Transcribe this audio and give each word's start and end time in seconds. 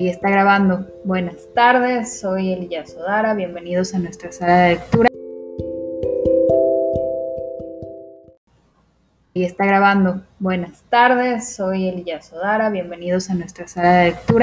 Y 0.00 0.08
está 0.08 0.30
grabando. 0.30 0.86
Buenas 1.04 1.46
tardes, 1.54 2.20
soy 2.20 2.54
Elilla 2.54 2.86
Sodara. 2.86 3.34
Bienvenidos 3.34 3.94
a 3.94 3.98
nuestra 3.98 4.32
sala 4.32 4.56
de 4.62 4.68
lectura. 4.76 5.10
Y 9.34 9.44
está 9.44 9.66
grabando. 9.66 10.22
Buenas 10.38 10.84
tardes, 10.88 11.54
soy 11.54 11.86
Elilla 11.86 12.22
Sodara. 12.22 12.70
Bienvenidos 12.70 13.28
a 13.28 13.34
nuestra 13.34 13.68
sala 13.68 13.92
de 13.98 14.04
lectura. 14.12 14.30